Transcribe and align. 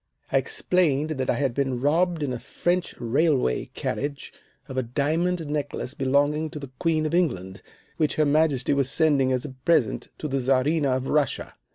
"I 0.31 0.37
explained 0.39 1.11
that 1.11 1.29
I 1.29 1.35
had 1.35 1.53
been 1.53 1.79
robbed 1.79 2.23
in 2.23 2.33
a 2.33 2.39
French 2.39 2.95
railway 2.97 3.65
carriage 3.75 4.33
of 4.67 4.75
a 4.75 4.81
diamond 4.81 5.45
necklace 5.47 5.93
belonging 5.93 6.49
to 6.49 6.57
the 6.59 6.71
Queen 6.79 7.05
of 7.05 7.13
England, 7.13 7.61
which 7.97 8.15
her 8.15 8.25
Majesty 8.25 8.73
was 8.73 8.89
sending 8.89 9.31
as 9.31 9.45
a 9.45 9.49
present 9.49 10.07
to 10.17 10.27
the 10.27 10.39
Czarina 10.39 10.97
of 10.97 11.05
Russia. 11.05 11.53